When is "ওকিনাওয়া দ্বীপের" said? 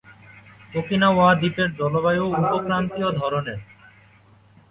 0.73-1.69